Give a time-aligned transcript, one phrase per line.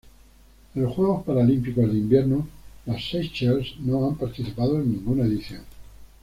[0.73, 2.47] En los Juegos Paralímpicos de Invierno
[2.87, 5.61] las Seychelles no han participado en ninguna edición.